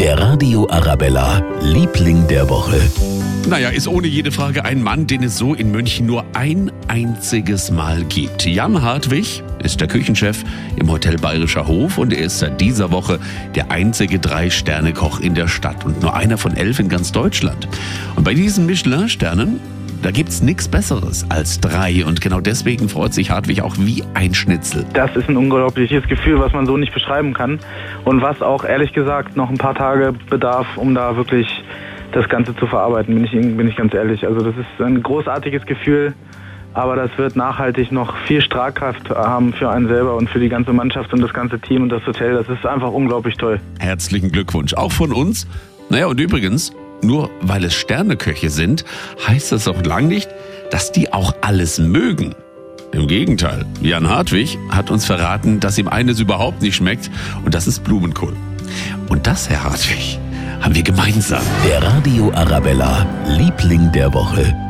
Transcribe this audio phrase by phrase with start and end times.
[0.00, 2.80] Der Radio Arabella, Liebling der Woche.
[3.50, 7.70] Naja, ist ohne jede Frage ein Mann, den es so in München nur ein einziges
[7.70, 8.46] Mal gibt.
[8.46, 10.42] Jan Hartwig ist der Küchenchef
[10.76, 13.18] im Hotel Bayerischer Hof und er ist seit dieser Woche
[13.54, 17.68] der einzige Drei-Sterne-Koch in der Stadt und nur einer von elf in ganz Deutschland.
[18.16, 19.60] Und bei diesen Michelin-Sternen
[20.02, 24.34] da gibt's nichts Besseres als drei und genau deswegen freut sich Hartwig auch wie ein
[24.34, 24.86] Schnitzel.
[24.94, 27.58] Das ist ein unglaubliches Gefühl, was man so nicht beschreiben kann
[28.04, 31.62] und was auch ehrlich gesagt noch ein paar Tage bedarf, um da wirklich
[32.12, 34.26] das Ganze zu verarbeiten, bin ich, bin ich ganz ehrlich.
[34.26, 36.14] Also das ist ein großartiges Gefühl,
[36.72, 40.72] aber das wird nachhaltig noch viel Strahlkraft haben für einen selber und für die ganze
[40.72, 42.34] Mannschaft und das ganze Team und das Hotel.
[42.34, 43.60] Das ist einfach unglaublich toll.
[43.78, 45.46] Herzlichen Glückwunsch, auch von uns.
[45.88, 48.84] Naja, und übrigens, nur weil es Sterneköche sind,
[49.26, 50.28] heißt das auch lang nicht,
[50.70, 52.34] dass die auch alles mögen.
[52.92, 57.10] Im Gegenteil, Jan Hartwig hat uns verraten, dass ihm eines überhaupt nicht schmeckt
[57.44, 58.34] und das ist Blumenkohl.
[59.08, 60.18] Und das, Herr Hartwig,
[60.60, 61.42] haben wir gemeinsam.
[61.66, 64.69] Der Radio Arabella, Liebling der Woche.